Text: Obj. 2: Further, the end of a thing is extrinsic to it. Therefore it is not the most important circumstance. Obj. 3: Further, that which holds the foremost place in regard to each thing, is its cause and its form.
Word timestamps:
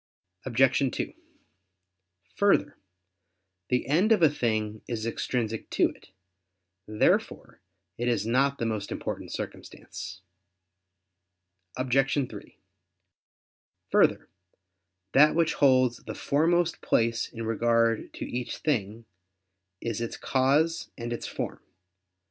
Obj. 0.45 0.89
2: 0.89 1.13
Further, 2.35 2.75
the 3.69 3.85
end 3.85 4.11
of 4.11 4.23
a 4.23 4.31
thing 4.31 4.81
is 4.87 5.05
extrinsic 5.05 5.69
to 5.69 5.89
it. 5.89 6.09
Therefore 6.87 7.61
it 7.99 8.07
is 8.07 8.25
not 8.25 8.57
the 8.57 8.65
most 8.65 8.91
important 8.91 9.31
circumstance. 9.31 10.21
Obj. 11.77 12.27
3: 12.27 12.57
Further, 13.91 14.27
that 15.11 15.35
which 15.35 15.53
holds 15.53 15.97
the 15.97 16.15
foremost 16.15 16.81
place 16.81 17.29
in 17.31 17.43
regard 17.43 18.11
to 18.13 18.25
each 18.25 18.57
thing, 18.57 19.05
is 19.81 20.01
its 20.01 20.17
cause 20.17 20.89
and 20.97 21.13
its 21.13 21.27
form. 21.27 21.61